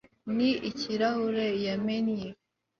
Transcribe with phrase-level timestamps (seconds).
[0.35, 2.29] ni ikirahure yamennye